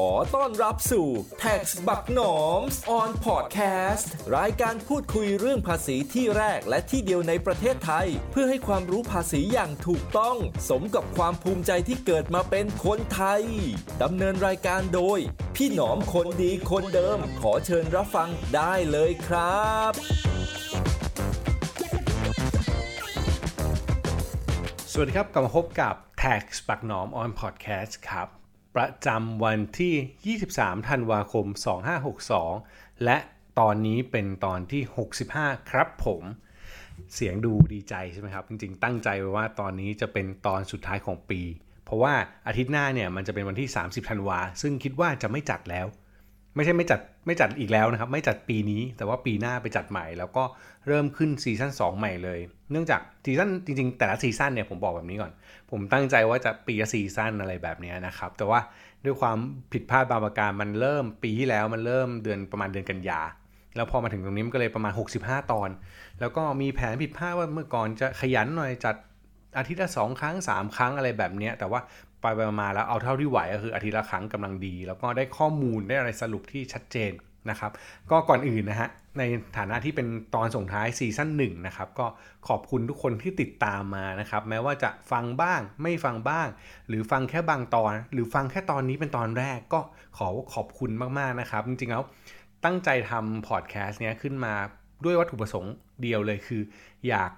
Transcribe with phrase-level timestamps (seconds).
[0.00, 1.08] ขอต้อนรับสู่
[1.42, 2.60] Tax บักหนอม
[2.98, 10.36] on podcast รายการพูดคุยเรื่องภาษีที่แรกและที่เดียวในประเทศไทย เพื่อให้ความรู้ภาษีอย่างถูกต้อง
[10.68, 13.42] สมกับความภูมิใจที่เกิดมาเป็นคนไทย
[14.02, 15.18] ดำเนินรายการโดย
[15.56, 19.92] พี่หนอมคนดีคนเดิม ขอเชิญรับฟังได้เลยครับ
[24.92, 28.43] สวัสดีครับ กลับมาพบกับ Tax ปักหนอม on podcast ครับ
[28.76, 31.46] ประจำวันที่ 23 ธันวาคม
[32.24, 33.18] 2562 และ
[33.58, 34.82] ตอนนี้เป็นตอนที่
[35.26, 36.22] 65 ครับผม
[37.14, 41.40] เสียงดูดีใจใช่ไหมครับ จริงๆ ตั้งใจไว้ว่าตอนนี้จะเป็นตอนสุดท้ายของปี
[41.84, 42.14] เพราะว่า
[42.46, 45.86] อาทิตย์หน้าเนี่ยมันจะเป็นวันที่ 30 ธันวา ซึ่งคิดว่าจะไม่จัดแล้ว
[46.54, 50.44] ไม่ใช่ไม่จัดไม่จัดอีกแล้วนะครับ ไม่จัดปีนี้แต่ว่าปีหน้าไปจัดใหม่ แล้วก็
[50.86, 52.40] เริ่มขึ้นซีซั่น2ใหม่เลย
[52.70, 55.32] เนื่องจากซีซั่นจริงๆ แต่ละซีซั่นเนี่ยผมบอกแบบนี้ก่อน
[55.70, 58.60] ผมตั้งใจว่าจะปีละซีซั่นอะไรแบบนี้นะครับ แต่ว่า
[59.04, 59.38] ด้วยความ
[59.72, 63.20] ผิดพลาดบางประการมันเริ่มปีที่แล้วมันเริ่มเดือนประมาณเดือนกันยา
[63.76, 65.70] แล้วพอมาถึงตรงนี้มันก็เลยประมาณ 65 ตอน
[66.20, 68.96] แล้วก็มีแผนผิดพลาดว่าเมื่อก่อนจะขยันหน่อยจัด
[69.58, 71.80] อาทิตย์ละสองครั้ง 3 ครั้งอะไรแบบนี้แต่ว่า
[72.20, 77.12] ไปไปมาแล้วเอาเท่าที่ไหวก็คืออาทิตย์ละครั้งกำลังดี แล้วก็ได้ข้อมูลได้อะไรสรุปที่ชัดเจน
[77.50, 77.72] นะครับ
[78.10, 78.88] ก็ก่อนอื่นนะฮะ
[79.18, 79.22] ใน
[79.56, 82.06] ฐานะที่เป็นตอนส่งท้ายซีซั่นหนึ่งนะครับก็
[82.48, 86.46] ขอบคุณทุกคนที่ติดตามมานะครับ แม้ว่าจะฟังบ้างไม่ฟังบ้าง
[86.88, 89.80] หรือฟังแค่บางตอน หรือฟังแค่ตอนนี้เป็นตอนแรกก็
[90.16, 92.02] ขอขอบคุณมากๆนะครับ จริงๆแล้ว
[92.64, 94.54] ตั้งใจทำพอดแคสต์เนี้ยขึ้นมา
[95.04, 96.62] ด้วยวัตถุประสงค์เดียวเลยคือ
[97.08, 97.30] อยาก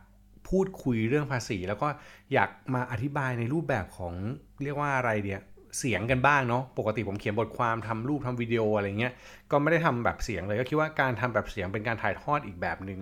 [0.48, 1.88] พูดคุยเรื่องภาษี แล้วก็
[2.32, 4.14] อยากมาอธิบายในรูปแบบของ
[4.62, 5.40] เรียกว่าอะไรเดีย
[5.78, 9.12] เสียงกันบ้างเนาะปกติผมเขียนบทความทำรูปทำวิดีโออะไรเงี้ย
[9.50, 13.00] ก็ไม่ได้ทำแบบเสียงเลยก็คิดว่าการทำแบบเสียงเป็นการถ่ายทอดอีกแบบหนึง่ง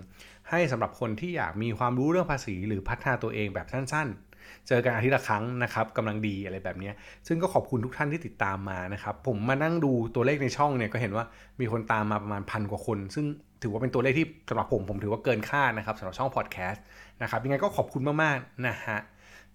[0.51, 6.91] ให้สำหรับคนที่อยากมีความรู้เรื่องภาษี หรือพัฒนาตัวเองแบบสั้นๆ เจอกันอาทิตย์ละครั้งนะครับกำลังดีอะไรแบบนี้
[7.27, 11.25] ซึ่งก็ขอบคุณทุกท่านที่ติดตามมานะครับผมมานั่งดูตัวเลขในช่องเนี่ยก็เห็นว่า
[11.61, 13.27] มีคนตามมาประมาณพันกว่าคน ซึ่ง
[13.65, 16.85] ถือว่าเป็นตัวเลขที่สำหรับผมผมถือว่าเกินคาดนะครับสำหรับช่องพอดแคสต์
[17.23, 18.99] นะครับยังไงก็ขอบคุณมากๆนะฮะ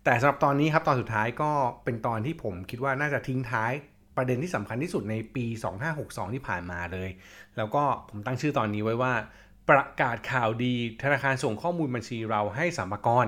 [0.04, 1.52] แต่สำหรับตอนนี้ครับตอนสุดท้ายก็
[1.84, 3.72] เป็นตอนที่ผมคิดว่าน่าจะทิ้งท้าย
[4.18, 5.46] ประเด็นที่สำคัญที่สุดในปี
[5.90, 7.10] 2562 ที่ผ่านมาเลย
[7.58, 9.14] แล้วก็ผมตั้งชื่อตอนนี้ไว้ว่า
[9.70, 10.74] ประกาศข่าวดี
[11.04, 13.26] ธนาคารส่งข้อมูลบัญชีเราให้สัมภากร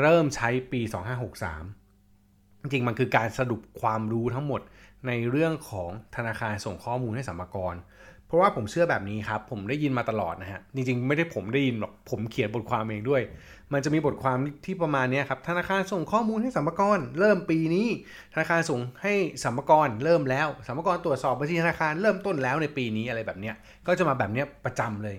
[0.00, 0.80] เริ่มใช้ปี
[1.92, 4.60] 2563 จริงมันคือการสรุปความรู้ทั้งหมด
[5.06, 7.74] ในเรื่องของธนาคารส่งข้อมูลให้สัมภากร
[8.28, 13.22] เพราะว่าผมเชื่อแบบนี้ครับ ผมได้ยินมาตลอดนะฮะ จริงๆ ไม่ได้ผมได้ยินหรอก ผมเขียนบทความเองด้วย
[13.72, 17.86] มันจะมีบทความที่ประมาณนี้ครับ ธนาคารส่งข้อมูลให้สัมภาระเริ่มปีนี้
[18.34, 23.54] ธนาคารส่งให้สัมภาระเริ่มแล้ว สัมภาระตรวจสอบบัญชีธนาคารเริ่มต้นแล้วในปีนี้อะไรแบบเนี้ย
[23.86, 25.16] ก็จะมาแบบเนี้ยประจำเลย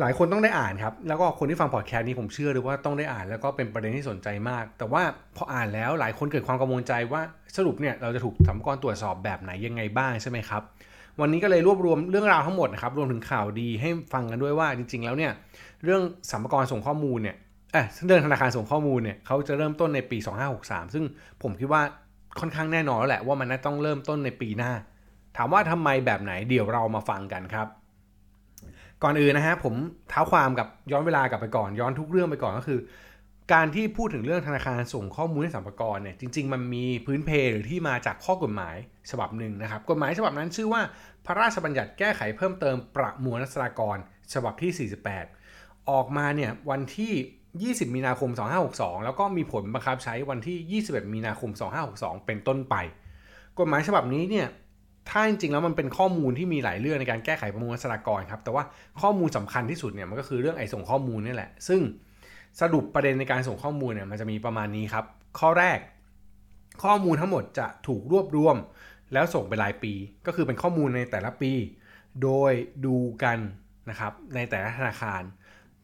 [0.00, 5.02] หลายคนต้องได้อ่านครับ แล้วก็คนที่ฟังพอดแคสต์นี้ผมเชื่อเลยว่าต้องได้อ่านแล้วก็เป็นประเด็นที่สนใจมาก แต่ว่า
[5.36, 7.22] พออ่านแล้วหลายคนเกิดความกังวลใจว่า
[7.56, 10.62] สรุปเนี่ยเราจะถูกสัมภาระตรวจสอบแบบไหนยังไงบ้างใช่ไหมครับ
[11.20, 15.32] วันนี้ก็เลยรวบรวมเรื่องราวทั้งหมดนะครับรวมถึงข่าวดีให้ฟังกันด้วยว่าจริง ๆ แล้วเนี่ย
[15.84, 17.36] เรื่องสัมภาระส่งข้อมูลเนี่ย
[17.72, 20.18] เออเรื่องธนาคารส่งข้อมูลเนี่ยเขาจะเริ่มต้นในปี
[20.56, 21.04] 2563 ซึ่ง
[21.42, 21.82] ผมคิดว่า
[22.40, 24.72] ค่อนข้างแน่นอนแล้วแหละว่ามันน่าต้องเริ่มต้นในปีหน้า
[25.36, 27.66] ถามว่าทำไมแบบไหนเดี๋ยวเรามาฟังกันครับ
[29.02, 29.74] ก่อนอื่นนะฮะผม
[30.10, 32.78] เท้าความกับย้อนเวลากลับไปก่อนย้อนทุกเรื่องไปก่อนก็คือ
[33.52, 38.76] การที่พูดถึงเรื่องธนาคารส่งข้อมูลให้สัมภาระเนี่ยจริง ๆ มันมีพื้นเพหรือที่มาจากข้อกฎหมาย
[39.10, 40.82] ฉบับหนึ่งนะครับกฎหมายฉบับนั้นชื่อว่า
[41.26, 43.96] พระราชบัญญัติแก้ไขเพิ่มเติมประมวลรัษฎากร
[44.34, 44.90] ฉบับที่
[45.36, 48.30] 48 ออกมาเนี่ยวันที่ 20 มีนาคม
[48.68, 51.50] 2562 แล้วก็มีผลบังคับใช้วันที่ 21 มีนาคม
[51.88, 52.74] 2562 เป็นต้นไป
[53.58, 54.46] กฎหมายฉบับนี้เนี่ย
[55.10, 58.64] ถ้าจริงๆแล้วมันเป็นข้อมูลที่มีหลายเรื่องในการแก้ไขประมวลรัษฎากรครับแต่ว่า
[59.00, 61.80] ข้อมูลสำคัญที่สุดเนี่ยมันก็คือเรื่องไอ้ส่งข้อมูลนี่แหละซึ่ง
[62.60, 65.04] สรุปประเด็นในการส่งข้อมูลเนี่ยมันจะมีประมาณนี้ครับ
[65.38, 65.78] ข้อแรก
[66.84, 68.56] ข้อมูลทั้งหมดจะถูกรวบรวม
[69.12, 69.92] แล้วส่งเป็นรายปี
[70.26, 71.52] ก็คือเป็นข้อมูลในแต่ละปี
[72.22, 72.52] โดย
[72.86, 73.38] ดูกัน
[73.90, 75.22] นะครับในแต่ละธนาคาร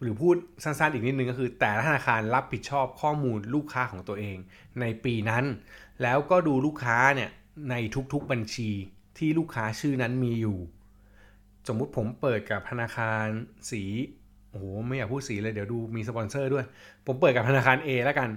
[0.00, 4.36] หรือพูดสั้นๆอีกนิดนึงก็คือ แต่ละธนาคารรับผิดชอบข้อมูลลูกค้าของตัวเอง
[4.80, 5.44] ในปีนั้น
[6.02, 7.30] แล้วก็ดูลูกค้าเนี่ย
[7.70, 7.74] ใน
[8.12, 8.70] ทุกๆบัญชี
[9.18, 10.58] ที่ลูกค้าชื่อนั้นมีอยู่
[11.68, 13.26] สมมุติผมเปิดกับธนาคาร
[13.70, 13.82] สี
[14.56, 16.64] โอ้โหไม่อยากพูดสีเลยเดี๋ยวดูมีสปอนเซอร์ด้วย
[17.06, 18.30] ผมเปิดกับธนาคาร A แล้วกัน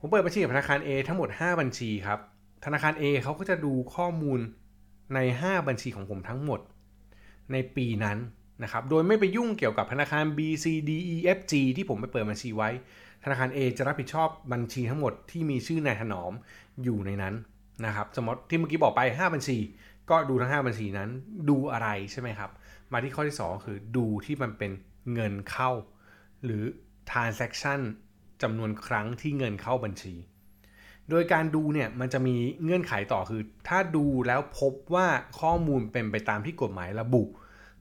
[0.00, 2.18] ผมเปิดบัญชีกับธนาคาร A ทั้งหมด 5 บัญชีครับ
[2.64, 4.40] ธนาคาร A เขาก็จะดูข้อมูล
[5.14, 6.60] ใน 5 บัญชีของผมทั้งหมด
[7.52, 8.18] ในปีนั้น
[8.62, 12.70] นะครับ โดยไม่ไปยุ่งเกี่ยวกับธนาคาร B C D E F G ที่ผมไปเปิดบัญชีไว้
[13.24, 16.32] ธนาคาร A จะรับผิดชอบบัญชีทั้งหมดที่มีชื่อนายถนอม
[16.84, 17.34] อยู่ในนั้น
[17.86, 19.58] นะครับ สมมติที่เมื่อกี้บอกไป 5 บัญชี
[20.10, 21.10] ก็ดูทั้ง 5 บัญชีนั้น
[21.48, 22.50] ดูอะไรใช่ไหมครับ
[22.92, 24.70] มาที่ข้อที่ 2 คือดูที่มันเป็น
[25.12, 25.70] เงินเข้า
[26.44, 26.64] หรือ
[27.10, 27.80] transaction
[28.42, 30.14] จำนวนครั้งที่เงินเข้าบัญชี
[31.10, 35.06] โดยการดูเนี่ยมันจะมีเงื่อนไขต่อคือ ถ้าดูแล้วพบว่า
[35.40, 37.22] ข้อมูลเป็นไปตามที่กฎหมายระบุ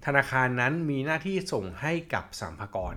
[0.06, 2.96] ธนาคารนั้นมีหน้าที่ส่งให้กับสัมภากร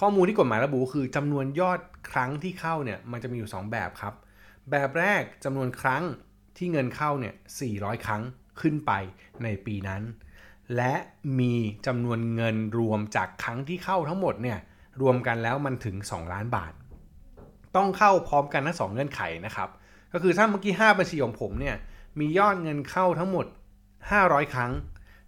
[0.00, 1.80] ข้อมูลที่กฎหมายระบุคือจำนวนยอด
[2.10, 4.14] ครั้งที่เข้าเนี่ยมันจะมีอยู่ 2 แบบครับ
[4.70, 6.02] แบบแรกจำนวนครั้ง
[6.56, 7.34] ที่เงินเข้าเนี่ย
[7.70, 8.22] 400 ครั้ง
[8.60, 8.92] ขึ้นไป
[9.42, 10.02] ในปีนั้น
[10.76, 10.94] และ
[11.38, 11.54] มี
[11.86, 14.58] จำนวนเงินรวมจากครั้งที่เข้าทั้งหมดเนี่ย
[15.00, 16.72] รวมกันแล้วมันถึง 2 ล้านบาท
[17.76, 19.68] ต้องเข้าพร้อมกันทั้งสองเงื่อนไขนะครับ
[20.12, 21.76] ก็คือถ้าเมื่อกี้ 5 บัญชีของผมเนี่ย
[22.18, 23.46] มียอดเงินเข้าทั้งหมด
[23.98, 24.72] 500 ครั้ง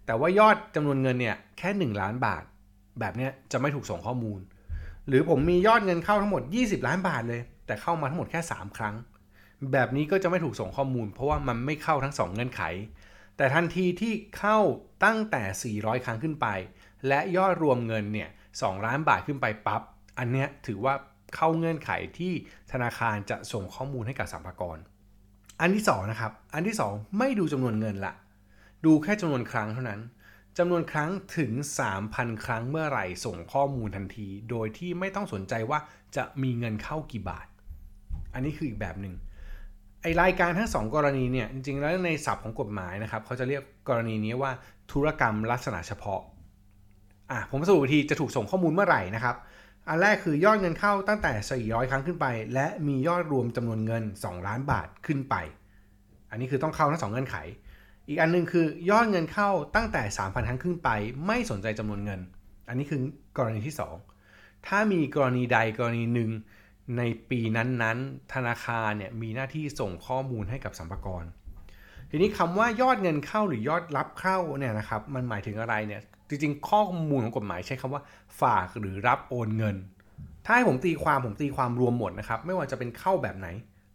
[0.05, 2.43] แต่ว่ายอดจำนวนเงินเนี่ยแค่ 1 ล้านบาท
[2.99, 4.39] แบบนี้จะไม่ถูกส่งข้อมูล
[5.07, 8.95] หรือผมมียอดเงินเข้าทั้งหมด 20 ล้านบาทเลย แต่เข้ามาทั้งหมดแค่ 3 ครั้ง
[9.71, 12.61] แบบนี้ก็จะไม่ถูกส่งข้อมูล เพราะว่ามันไม่เข้าทั้ง 2 เงื่อนไข
[13.37, 14.57] แต่ทันทีที่เข้า
[15.05, 16.47] ตั้งแต่ 400 ครั้งขึ้นไป
[17.07, 19.81] และยอดรวมเงินเนี่ย2ล้านบาทขึ้นไปปับ๊บ
[20.19, 20.93] อันเนี้ยถือว่า
[21.35, 22.33] เข้าเงื่อนไขที่
[22.71, 24.77] ธนาคารจะส่งข้อมูลให้กับสัมภากร
[25.61, 28.13] อันที่2นะครับ อันที่ 2 ไม่ดูจำนวนเงินละ
[28.85, 30.01] ดูแค่จำนวนครั้งเท่านั้น
[30.57, 31.51] จำนวนครั้งถึง
[31.97, 35.79] 3,000 ครั้งเมื่อไหร่ส่งข้อมูลทันที โดยที่ไม่ต้องสนใจว่า
[36.15, 37.47] จะมีเงินเข้ากี่บาท
[38.33, 39.13] อันนี้คืออีกแบบหนึ่ง
[40.01, 44.51] ไอรายการทั้ง2กรณีเนี่ยจริงๆแล้วในศัพท์ของกฎหมายนะครับเขาจะเรียกกรณีนี้ว่า
[44.91, 46.21] ธุรกรรมลักษณะเฉพาะ
[47.31, 49.35] อะผมสรุปทีจะถูกส่งข้อมูลเมื่อไหร่นะครับ
[49.87, 55.35] อันแรกคือยอดเงินเข้าตั้งแต่ 400 ครั้งขึ้นไป และมียอดรวมจำนวนเงิน 2 ล้านบาทขึ้นไป
[56.29, 57.37] อันนี้คือต้องเข้าทั้งสองเงื่อนไข
[58.07, 60.89] อีกอันนึงคือยอดเงินเข้าตั้งแต่ 3,000 ครั้งขึ้นไป
[61.27, 62.19] ไม่สนใจจำนวนเงิน
[62.67, 62.99] อันนี้คือ
[63.37, 63.75] กรณีที่
[64.19, 66.29] 2 ถ้ามีกรณีใดกรณีหนึ่ง
[66.97, 71.27] ในปีนั้นๆ ธนาคารเนี่ยมีหน้าที่ส่งข้อมูลให้กับสัมภาระ
[72.11, 78.01] ทีนี้คำว่ายอดเงินเข้าหรือยอดรับเข้าเนี่ยนะครับมันหมายถึงอะไรเนี่ยจริงๆ ข้อมูลของกฎหมายใช้คำว่า
[78.41, 79.75] ฝากหรือรับโอนเงิน
[80.45, 83.47] ถ้าให้ผมตีความผมตีความรวมหมดนะครับไม่ว่าจะเป็นเข้าแบบไหน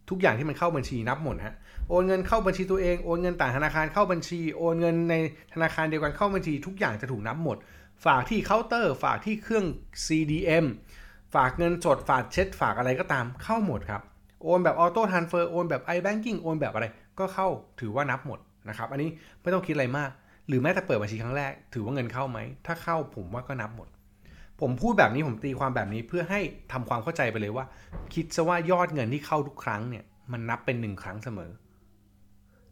[0.09, 1.55] ทุกอย่างที่มันเข้าบัญชีนับหมดฮะ
[1.89, 5.15] โอนเงินเข้าบัญชีตัวเองโอนเงินต่างธนาคารเข้าบัญชี โอนเงินใน
[5.53, 7.57] ธนาคารเดียวกันเข้าบัญชี ทุกอย่างจะถูกนับหมด
[8.05, 9.65] ฝากที่เคาน์เตอร์ ฝากที่เครื่อง
[10.05, 10.65] CDM
[11.33, 14.01] ฝากเงินสดฝากเช็ดฝากอะไรก็ตามเข้าหมดครับ
[14.43, 16.85] โอนแบบออโต้ทรานเฟอร์โอนแบบ iBanking โอนแบบอะไร
[17.19, 17.47] ก็เข้า
[17.79, 18.39] ถือว่านับหมด
[18.69, 19.09] นะครับ อันนี้
[19.41, 20.09] ไม่ต้องคิดอะไรมาก
[20.47, 23.87] หรือแม้แต่เปิดบัญชีครั้งแรก ถือว่าเงินเข้าไหม ถ้าเข้าผมว่าก็นับหมด
[24.61, 26.39] ผมพูดแบบนี้ผมตีความแบบนี้เพื่อให้
[26.71, 27.65] ทำความเข้าใจไปเลยว่า
[28.13, 31.51] คิดซะว่ายอดเงินที่เข้าทุกครั้งเนี่ยมันนับเป็นหนึ่งครั้งเสมอ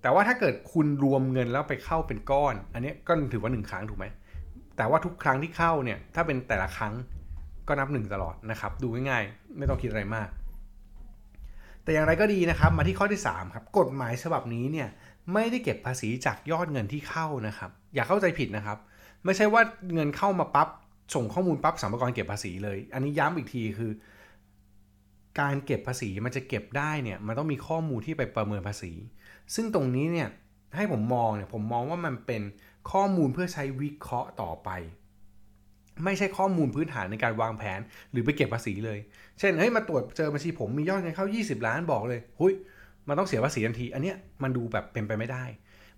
[0.01, 4.05] แต่ว่าถ้าเกิดคุณรวมเงินแล้วไปเข้าเป็นก้อน อันนี้ก็ถือว่าหนึ่งครั้งถูกไหม
[4.77, 6.93] แต่ว่าทุกครั้งที่เข้าเนี่ยถ้าเป็นแต่ละครั้ง
[7.67, 10.29] ก็นับหนึ่งตลอดนะครับ ดูง่ายๆ ไม่ต้องคิดอะไรมาก
[11.83, 14.87] แต่อย่างไรก็ดีนะครับ มาที่ข้อที่3ครับ กฎหมายฉบับนี้เนี่ย
[15.33, 18.77] ไม่ได้เก็บภาษีจากยอดเงินที่เข้านะครับ อย่าเข้าใจผิดนะครับ
[19.25, 19.61] ไม่ใช่ว่า
[19.93, 20.69] เงินเข้ามาปับ๊บ
[21.15, 23.91] ส่งข้อมูลปั๊บสัมภาระเก็บภาษีเลย อันนี้ย้ำอีกทีคือ
[25.39, 28.91] การเก็บภาษีมันจะเก็บได้เนี่ยมันต้องมีข้อมูลที่ไปประเมินภาษี
[29.55, 30.29] ซึ่งตรงนี้เนี่ย
[30.75, 32.41] ให้ผมมองเนี่ยผมมองว่ามันเป็น
[32.91, 34.69] ข้อมูลเพื่อใช้วิเคราะห์ต่อไป
[36.03, 37.79] ไม่ใช่ข้อมูลพื้นฐานในการวางแผน
[38.11, 38.99] หรือไปเก็บภาษีเลย
[39.39, 42.53] เช่นเฮ้ยมาตรวจเจอบัญชีผมมียอดเงินเข้า 20 ล้านบอกเลยหุย
[43.07, 45.43] มันต้องเสียภาษีทันที อันเนี้ยมันดูแบบเป็นไปไม่ได้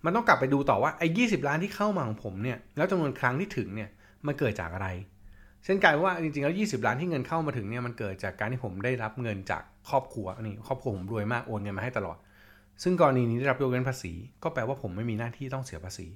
[0.04, 3.90] มันต้องกลับไปดูต่อว่าไอ้ยีล้านที่เข้ามาของผมเนี่ยแล้วจำนวนครั้งที่ถึงเนี่ย
[4.26, 4.88] มันเกิดจากอะไร
[5.64, 12.16] เช่นกลายว่าจริงๆแล้ว 20 ล้านที่เงินเข้ามาถึงเนี่ยมันเกิดจากการที่ผมได้รับเงินจากครอบครัวนี่ครอบครัวผมรวยมากโอนเงินมาให้ตลอด
[12.82, 14.12] ซึ่งกรณีนี้ได้รับยกเว้นภาษี
[14.42, 16.06] ก็แปลว่าผมไม่มีหน้าที่ต้องเสียภาษี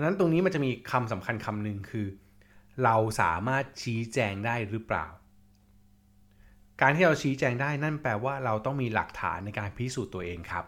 [0.00, 2.06] นั้นตรงนี้มันจะมีคำสำคัญคำหนึ่งคือ
[2.84, 5.06] เราสามารถชี้แจงได้หรือเปล่า
[6.80, 10.64] การที่เราชี้แจงได้นั่นแปลว่าเราต้องมีหลักฐานในการพิสูจน์ตัวเองครับ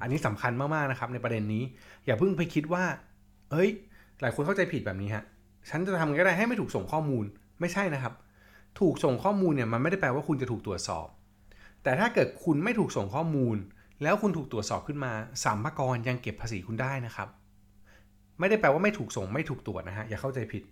[0.00, 1.64] อันนี้สำคัญมากๆนะครับในประเด็นนี้
[2.06, 2.84] อย่าเพิ่งไปคิดว่า
[3.50, 3.70] เอ้ย
[4.20, 5.24] หลายคนเข้าใจผิดแบบนี้ฮะ
[5.70, 7.24] ฉันจะทำก็ได้ให้ไม่ถูกส่งข้อมูล
[7.60, 8.14] ไม่ใช่นะครับ
[8.80, 11.06] ถูกส่งข้อมูลเนี่ยมันไม่ได้แปลว่าคุณจะถูกตรวจสอบ
[11.82, 13.56] แต่ถ้าเกิดคุณไม่ถูกส่งข้อมูล
[14.02, 15.12] แล้วคุณถูกตรวจสอบขึ้นมา
[15.44, 17.28] สัมภาระยังเก็บภาษีคุณได้นะครับ
[18.38, 20.62] ไม่ได้แปลว่าไม่ถูกส่งไม่ถูกตรวจนะฮะ อย่าเข้าใจผิด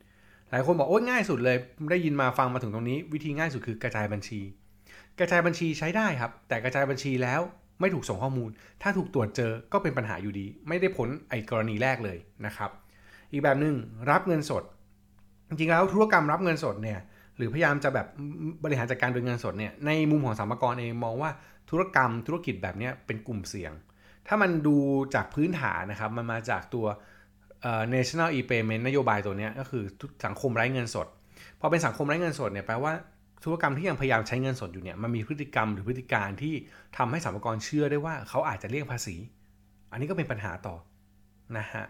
[0.51, 1.57] หลายคนบอกโอ้ยง่ายสุดเลย
[1.91, 4.41] ได้ยินมาฟังมาถึงตรงนี้ วิธีง่ายสุดคือกระจายบัญชี
[5.19, 7.41] กระจายบัญชีใช้ได้ครับ แต่กระจายบัญชีแล้ว
[7.81, 8.51] ไม่ถูกส่งข้อมูล
[8.83, 12.71] ถ้าถูกตรวจเจอก็เป็นปัญหาอยู่ดี ไม่ได้ผลไอ้กรณีแรกเลยนะครับ
[13.33, 13.75] อีกแบบหนึ่ง
[14.11, 14.63] รับเงินสด
[15.49, 16.99] จริงๆแล้วธุรกรรมรับเงินสดเนี่ย
[17.37, 18.07] หรือพยายามจะแบบ
[18.65, 21.31] บริหารจัดการโดยเงินสดเนี่ยในมุมของสามกรเองมองว่า
[21.71, 23.73] ธุรกรรมธุรกิจแบบนี้เป็นกลุ่มเสี่ยง
[24.27, 24.77] ถ้ามันดู
[25.15, 26.87] จากพื้นฐานนะครับมันมาจากตัว
[27.95, 29.85] national e-payment นโยบายตัวนี้ก็คือ
[30.25, 31.07] สังคมไร้เงินสด
[31.61, 32.93] พอเป็นสังคมไร้เงินสดเนี่ยแปลว่า
[33.45, 36.55] ธุรกรรมที่ยังพยายามใช้เงินสดอยู่เนี่ยมันมีพฤติกรรมหรือพฤติการที่
[36.97, 39.17] ทำให้สามกรเชื่อได้ว่าเขาอาจจะเลี่ยงภาษี
[39.91, 40.77] อันนี้ก็เป็นปัญหาต่อ
[41.59, 41.85] นะฮะ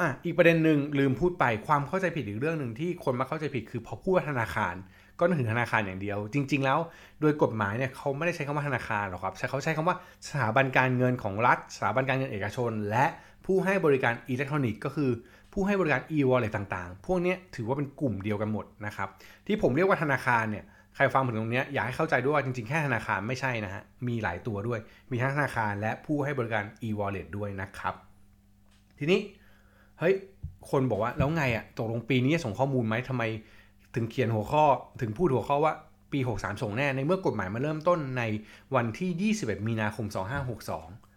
[0.00, 4.74] อะอีกประเด็นหนึ่งลืมพูดไปความเข้าใจผิดอีกเรื่องหนึ่งที่คนมาเข้าใจผิดคือพอพูดว่าธนาคาร
[5.18, 6.78] ก็นึกถึงธนาคารอย่างเดียว จริง ๆ แล้ว
[7.20, 9.96] โดยกฎหมายเนี่ยเขาไม่ได้ใช้คำว่าธนาคารหรอกครับใช้เขาใช้คำว่า
[10.28, 13.04] สถาบันการเงินของรัฐ สถาบันการเงินเอกชน และ
[13.50, 15.10] ผู้ให้บริการอิเล็กทรอนิกส์ก็คือ
[15.52, 19.08] ผู้ให้บริการ e-wallet ต่างๆ พวกนี้ถือว่าเป็นกลุ่มเดียวกันหมดนะครับ
[19.46, 20.64] ที่ผมเรียกว่าธนาคารเนี่ย
[20.96, 27.94] ใครฟังผมตรงนี้อยากให้เข้าใจด้วยว่าจริงๆ แค่ธนาคารไม่ใช่นะฮะ มีหลายตัวด้วย มีทั้งธนาคารและผู้ให้บริการ e-wallet ด้วยนะครับ
[28.98, 29.20] ทีนี้
[29.98, 30.14] เฮ้ย
[30.70, 33.22] คนบอกว่าแล้วไงอะตกลงปีนี้ส่งข้อมูลไหมทำไม
[33.94, 34.64] ถึงเขียนหัวข้อ
[35.00, 35.72] ถึงพูดหัวข้อว่า
[36.12, 38.22] ปี 63 ส่งแน่ ในเมื่อกฎหมายมาเริ่มต้นใน
[38.74, 41.07] วันที่ 21 มีนาคม 2562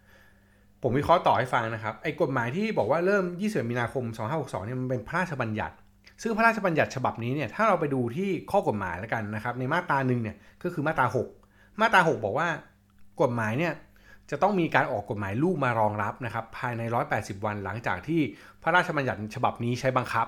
[0.82, 5.74] ผมวิเคราะห์ต่อให้ฟังนะครับไอ้กฎหมายที่บอกว่าเริ่ม21มีนาคม 2562 เนี่ยมันเป็นพระราชบัญญัติ
[6.22, 11.06] ซึ่งพระราชบัญญัติฉบับนี้เนี่ยถ้าเราไปดูที่ข้อกฎหมายแล้วกันนะครับ ในมาตราหนึ่งเนี่ยก็คือมาตรา
[11.44, 12.48] 6 มาตรา 6 บอกว่า
[13.22, 13.72] กฎหมายเนี่ย
[14.30, 16.82] จะต้องมีการออกกฎหมายลูกมารองรับนะครับภายใน
[17.14, 18.20] 180 วันหลังจากที่
[18.62, 20.26] พระราชบัญญัติฉบับนี้ใช้บังคับ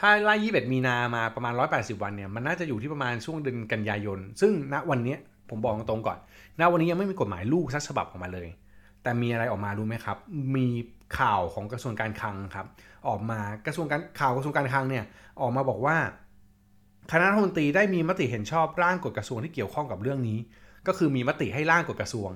[0.00, 5.16] ถ้าไล่21 มีนามาประมาณ 180 วันเนี่ยมันน่าจะอยู่ที่ประมาณช่วงเดือนกันยายน ซึ่งณวันนี้
[5.50, 6.18] ผมบอกตรงก่อน
[6.60, 8.48] ณวันนี้ยังไม่มีกฎหมายลูกสักฉบับออกมาเลย
[9.04, 10.16] แต่มีอะไรออกมารู้ไหมครับ
[10.56, 10.66] มี
[11.18, 12.66] ข่าวของกระทรวงการคลังครับ
[13.08, 15.04] ออกมากระทรวงการข่าวกระทรวงการคลังเนี่ย
[15.40, 15.96] ออกมาบอกว่า
[17.12, 20.38] คณะรัฐมนตรีได้มีมติเห็นชอบร่างกฎกระทรวงที่เกี่ยวข้องกับเรื่องนี้
[20.86, 22.30] ก็คือมีมติให้ร่างกฎกระทรวง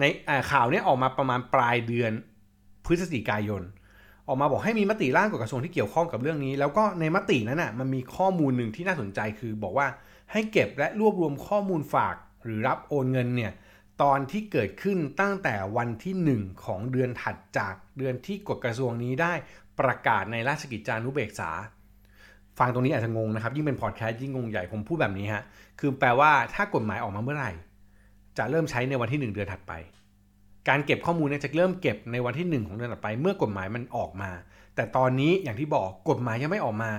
[0.00, 0.04] ใน
[0.50, 2.12] ข่าวนี้ออกมาประมาณปลายเดือน
[2.84, 3.62] พฤศจิกายน
[4.28, 9.86] ออกมาบอกให้มีมติร่างกฎกระทรวงที่เกี่ยวข้องกับเรื่องนี้ แล้วก็ในมตินั้นน่ะมันมีข้อมูลหนึ่งที่น่าสนใจคือบอกว่า
[10.32, 13.52] ให้เก็บและรวบรวมข้อมูลฝากหรือรับโอนเงินเนี่ย
[14.02, 19.32] ตอนที่เกิดขึ้นตั้งแต่วันที่ 1 ของเดือนถัดจากเดือนที่กฎกระทรวงนี้ได้
[19.80, 21.50] ประกาศในราชกิจจานุเบกษา
[22.58, 25.42] ฟังตรงนี้อาจจะงงนะครับ ยิ่งเป็นพอดแคสต์ยิ่งงงใหญ่ผมพูดแบบนี้ฮะ
[25.80, 27.52] คือแปลว่าถ้ากฎหมายออกมาเมื่อไหร่
[28.38, 29.72] จะเริ่มใช้ในวันที่ 1 เดือนถัดไป
[30.68, 34.30] การเก็บข้อมูลเนี่ยจะเริ่มเก็บในวันที่ 1 ของเดือนถัดไป เมื่อกฎหมายมันออกมา
[34.74, 36.92] แต่ตอนนี้อย่างที่บอกกฎหมายยังไม่ออกมา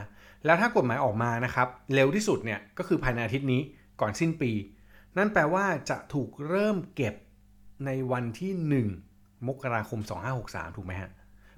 [0.45, 3.61] แล้วถ้ากฎหมายออกมานะครับเร็วที่สุดเนี่ยก็คือภายในอาทิตย์นี้
[4.01, 4.51] ก่อนสิ้นปี
[5.17, 7.15] นั่นแปลว่าจะถูกเริ่มเก็บ
[7.85, 8.51] ในวันที่
[8.99, 9.99] 1 มกราคม
[10.37, 11.09] 2563 ถูกไหมฮะ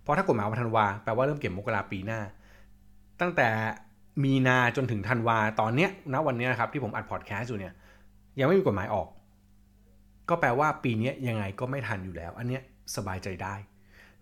[0.02, 2.20] เพราะถ้ากฎหมายวันธันวาแปลว่าเริ่มเก็บมกราปีหน้า
[3.22, 3.48] ตั้งแต่
[4.24, 7.74] มีนาจนถึงธันวาตอนเนี้ยณวันนี้นะครับที่ผมอัดพอดแคสต์อยู่เนี่ย
[8.40, 9.08] ยังไม่มีกฎหมายออก
[10.30, 12.62] ก็แปลว่าปีนี้ยังไงก็ไม่ทันอยู่แล้ว อันเนี้ย
[12.96, 13.56] สบายใจได้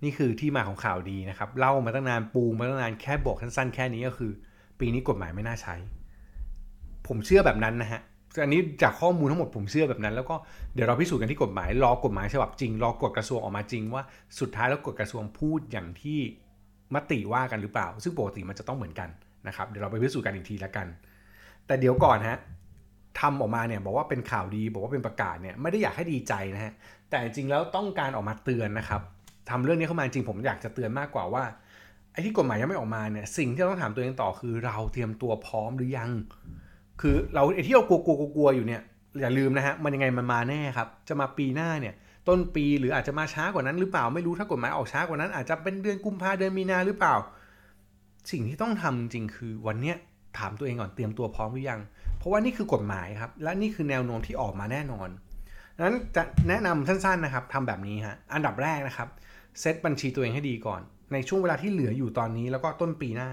[0.03, 4.31] นี่คือที่มาของข่าวดีนะครับเล่ามาตั้งนานปูมาตั้งนานแค่บอกสั้นๆ แค่นี้ก็คือ
[4.79, 5.75] ปีนี้กฎหมายไม่น่าใช้
[7.07, 8.01] ผมเชื่อแบบนั้นนะฮะ
[8.43, 10.35] อันนี้จากข้อมูลทั้งหมดผมเชื่อแบบนั้น แล้วก็
[10.73, 14.03] เดี๋ยวเราพิสูจน์กันที่กฎหมาย รอกฎหมายฉบับจริง รอกฎกระทรวงออกมาจริงว่า
[14.39, 16.19] สุดท้ายแล้วกฎกระทรวงพูดอย่างที่
[16.93, 19.09] มติว่ากันหรือเปล่า ซึ่งปกติมันจะต้องเหมือนกัน
[19.47, 20.87] นะครับเดี๋ยวเราไปพิสูจน์กันอีกทีละกัน
[21.67, 22.37] แต่เดี๋ยวก่อนฮะ
[23.19, 26.73] ทำออกมาเนี่ยบอกว่าเป็นข่าวดีบอกว่าเป็นประกาศเนี่ยไม่ได้อยากให้ดีใจนะฮะ
[27.09, 29.01] แต่จริงแล้วต้องการออกมาเตือนนะครับ
[29.49, 31.43] ทำเรื่องนี้เข้ามาจริงผมอยากจะเตือนมากกว่าว่า
[32.11, 36.11] ไอ้ที่กฎหมายยังไม่ออกมาเนี่ยสิ่งที่เราต้องถามตัวเองต่อคือเราเตรียมตัวพร้อมหรือยัง
[37.01, 38.81] คือเราไอ้ที่เรากลัวกลัวกลัวอยู่เนี่ย
[39.21, 41.93] อย่าลืมนะฮะมันยังไงมันมาแน่ครับ จะมาปีหน้าเนี่ย
[42.27, 47.15] ต้นปีหรืออาจจะมาช้ากว่านั้นหรือเปล่าไม่รู้ถ้ากฎหมายออกช้ากว่านั้น อาจจะเป็นเดือนกุมภาเดือนมีนาหรือเปล่า
[48.31, 49.95] สิ่งที่ต้องทำจริงคือวันเนี้ย
[50.37, 51.79] ถามตัวเองก่อนเตรียมตัวพร้อมหรือยัง
[52.17, 55.09] เพราะว่านี่คือกฎหมายครับ และนี่คือแนวโน้มที่ออกมาแน่นอน
[55.85, 59.07] นั้นจะแนะนำสั้นๆนะครับทำแบบนี้ฮะอันดับแรกนะครับ
[59.59, 60.81] เซตบัญชีตัวเองให้ดีก่อน
[61.13, 63.29] ในช่วงเวลาที่เหลืออยู่ตอนนี้แล้วก็ต้นปีหน้า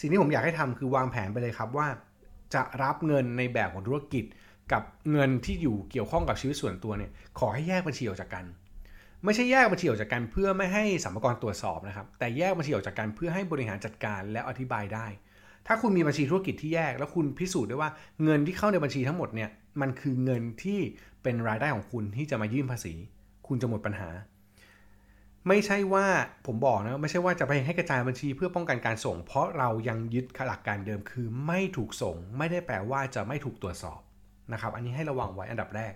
[0.00, 1.86] สิ่งที่ผมอยากให้ทำคือวางแผนไปเลยครับว่า
[2.54, 4.24] จะรับเงินในแบบของธุรกิจ
[4.72, 8.44] กับเงินที่อยู่เกี่ยวข้องกับชีวิตส่วนตัวเนี่ยขอให้แยกบัญชีออกจากกัน
[9.24, 15.06] ไม่ใช่แยกบัญชีออกจากกันเพื่อไม่ให้สัมภาระตรวจสอบนะครับ แต่แยกบัญชีออกจากกันเพื่อให้บริหารจัดการและอธิบายได้
[15.66, 17.90] ถ้าคุณมีบัญชีธุรกิจที่แยก แล้วคุณพิสูจน์ได้ว่า
[18.24, 19.50] เงินที่เข้าในบัญชีทั้งหมดเนี่ย
[19.80, 20.80] มันคือเงินที่
[21.22, 22.94] เป็นรายได้ของคุณที่จะมายื่นภาษี
[23.46, 24.08] คุณจะหมดปัญหา
[25.48, 26.06] ไม่ใช่ว่า
[26.46, 34.00] ผมบอกนะไม่ใช่ว่าจะไปให้กระจายบัญชีเพื่อป้องกันการส่ง เพราะเรายังยึดหลักการเดิมคือไม่ถูกส่ง ไม่ได้แปลว่าจะไม่ถูกตรวจสอบ
[34.52, 35.92] นะครับ อันนี้ให้ระวังไว้อันดับแรก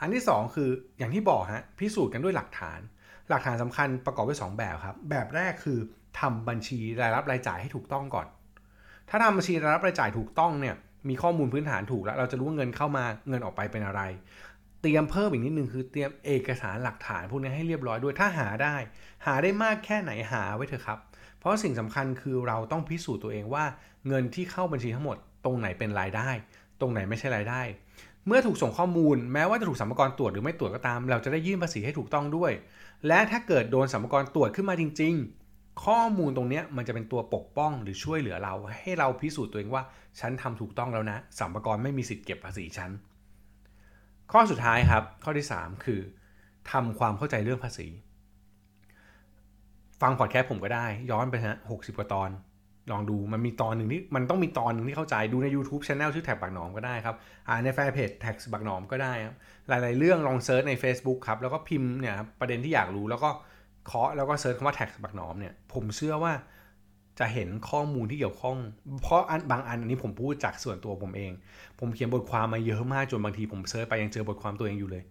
[0.00, 0.68] อันที่ 2 คือ
[0.98, 2.80] อย่างที่บอกฮะพิสูจน์กันด้วยหลักฐาน
[3.30, 5.78] หลักฐานสำคัญประกอบด้วย 2 แบบครับ แบบแรกคือ
[6.20, 8.26] ทำบัญชีรายรับรายจ่ายให้ถูกต้องก่อน
[9.08, 10.76] ถ้าทำบัญชีรายรับรายจ่ายถูกต้องเนี่ย
[11.08, 14.00] มีข้อมูลพื้นฐานถูกแล้ว เราจะรู้ว่าเงินเข้ามาเงินออกไปเป็นอะไร
[14.86, 18.76] เตรียมเพิ่มอีกนิดนึงคือเตรียมเอกสารหลักฐานพวกนี้ให้เรียบร้อยด้วยถ้าหาได้
[19.26, 20.98] หาได้มากแค่ไหนหาไว้เถอะครับ
[21.38, 23.64] เพราะสิ่งสำคัญคือเราต้องพิสูจน์ตัวเองว่า
[24.08, 26.28] เงินที่เข้าบัญชีทั้งหมด ตรงไหนเป็นรายได้
[26.80, 27.62] ตรงไหนไม่ใช่รายได้
[28.26, 32.52] เมื่อถูกส่งข้อมูล แม้ว่าจะถูกสัมภาระตรวจหรือไม่ตรวจก็ตาม เราจะได้ยื่นภาษีให้ถูกต้องด้วย
[33.06, 35.14] และถ้าเกิดโดนสัมภาระตรวจขึ้นมาจริง
[35.48, 39.82] ๆ ข้อมูลตรงนี้มันจะเป็นตัวปกป้องหรือช่วยเหลือเรา ให้เราพิสูจน์ตัวเองว่า
[40.20, 42.90] ฉันทำถูกต้องแล้วนะสรรพากรไม่มีสิทธิ์เก็บภาษีฉัน
[44.32, 46.00] ข้อสุดท้ายครับ ข้อที่ 3 คือ
[46.70, 47.88] ทำความเข้าใจเรื่องภาษี
[50.00, 52.30] ฟังพอดแคสต์ผมก็ได้ ย้อนไปฮะหกสิบกว่าตอน
[52.92, 57.16] ลองดูมันมีตอนหนึ่งที่มันต้องมีตอนหนึ่งที่เข้าใจดูใน YouTube Channel ชื่อ TaxBugnoms ก็ได้ครับ
[57.48, 59.36] อ่านในแฟนเพจ TaxBugnoms ก็ได้ครับ
[59.68, 63.30] หลายๆเรื่องลอง search ใน Facebook ครับแล้วก็พิมพ์เนี่ยประเด็นที่อยากรู้แล้วก็
[63.86, 66.32] เคาะแล้วก็ search คำว่า TAXBugnoms เนี่ยผมเชื่อว่า
[67.18, 68.58] จะเห็นข้อมูลที่เกี่ยวข้อง
[69.02, 71.32] เพราะอันบางอันอันนี้ผมพูดจากส่วนตัวผมเอง
[71.80, 75.02] ผมเขียนบทความมาเยอะมากจนบางทีผม search ไปยังเจอบทความตัวเองอยู่เลย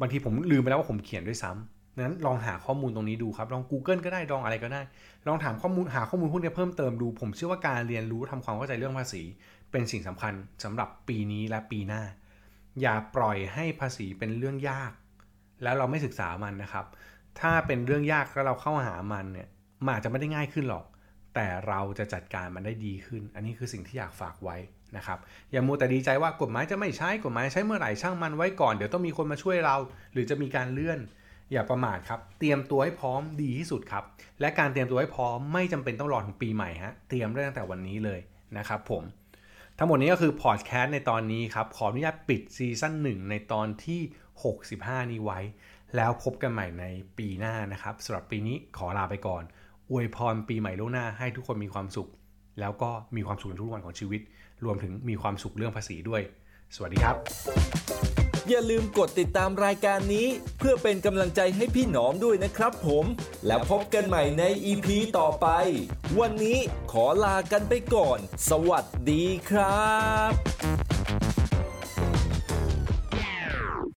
[0.00, 4.82] บางทีผมลืมไปแล้วว่าผมเขียนด้วยซ้ำนั้นลองหาข้อมูลตรงนี้ดูครับ ลอง Google ก็ได้ ลองอะไรก็ได้
[5.26, 9.22] ลองถามข้อมูลหาข้อมูลพวกนี้เพิ่มเติมดู ผมเชื่อว่าการเรียนรู้ทำความเข้าใจเรื่องภาษี
[9.70, 12.02] เป็นสิ่งสำคัญสำหรับปีนี้และปีหน้า
[12.80, 14.92] อย่าปล่อยให้ภาษีเป็นเรื่องยาก
[15.62, 16.86] แล้วเราไม่ศึกษามันนะครับ
[17.40, 19.48] ถ้าเป็นเรื่องยากแล้วเราเข้าหามันเนี่ย
[19.84, 20.84] มันอาจจะไม่ได้ง่ายขึ้นหรอก
[21.34, 24.56] แต่เราจะจัดการมันได้ดีขึ้น อันนี้คือสิ่งที่อยากฝากไว้
[24.96, 25.18] นะครับ
[25.52, 29.76] อย่ามัวแต่ดีใจว่ากฎหมายจะไม่ใช้กฎหมายใช้เมื่อไหร่ช่างมันไว้ก่อน เดี๋ยวต้องมีคนมาช่วยเรา
[30.12, 30.98] หรือจะมีการเลื่อน
[31.52, 34.04] อย่าประมาทครับ เตรียมตัวให้พร้อมดีที่สุดครับ
[34.40, 38.20] และการเตรียมตัวให้พร้อมไม่จำเป็นต้องรอถึงปีใหม่ฮะ เตรียมได้ตั้งแต่วันนี้เลย
[38.58, 39.02] นะครับผม
[39.78, 44.00] ทั้งหมดนี้ก็คือพอดแคสต์ในตอนนี้ครับ ขออนุญาตปิดซีซั่น1ในตอนที่
[44.54, 45.40] 65 นี้ไว้
[45.96, 46.84] แล้วพบกันใหม่ใน
[47.18, 49.42] ปีหน้านะครับสำหรับปีนี้ขอลาไปก่อน
[49.90, 52.08] อวยพรปีใหม่ล่วงหน้าให้ทุกคนมีความสุข
[52.60, 54.20] แล้วก็มีความสุขในทุกวันของชีวิต
[54.64, 56.22] รวมถึงมีความสุขเรื่องภาษีด้วย
[56.74, 57.16] สวัสดีครับ
[58.48, 60.26] อย่าลืมกดติดตามรายการนี้
[60.58, 63.04] เพื่อเป็นกำลังใจให้พี่หนอมด้วยนะครับผม
[63.46, 64.88] แล้วพบกันใหม่ใน EP
[65.18, 65.46] ต่อไป
[66.20, 66.58] วันนี้
[66.92, 68.18] ขอลากันไปก่อน
[68.50, 69.94] สวัสดีครั
[70.30, 70.93] บ